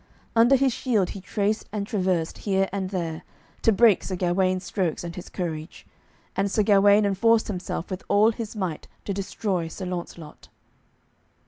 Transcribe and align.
Under 0.35 0.55
his 0.55 0.73
shield 0.73 1.11
he 1.11 1.21
traced 1.21 1.69
and 1.71 1.85
traversed 1.85 2.39
here 2.39 2.67
and 2.73 2.89
there, 2.89 3.21
to 3.61 3.71
break 3.71 4.03
Sir 4.03 4.15
Gawaine's 4.15 4.63
strokes 4.63 5.03
and 5.03 5.15
his 5.15 5.29
courage, 5.29 5.85
and 6.35 6.49
Sir 6.49 6.63
Gawaine 6.63 7.05
enforced 7.05 7.47
himself 7.47 7.91
with 7.91 8.03
all 8.07 8.31
his 8.31 8.55
might 8.55 8.87
to 9.05 9.13
destroy 9.13 9.67
Sir 9.67 9.85
Launcelot. 9.85 10.47